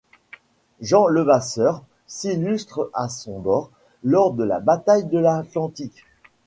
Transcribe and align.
Jean 0.81 1.05
Levasseur 1.05 1.83
s'illustre 2.07 2.89
à 2.95 3.07
son 3.07 3.37
bord 3.37 3.69
lors 4.03 4.33
de 4.33 4.43
la 4.43 4.59
bataille 4.59 5.05
de 5.05 5.19
l'Atlantique. 5.19 6.03